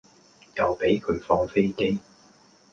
[0.57, 1.99] 又俾佢放飛機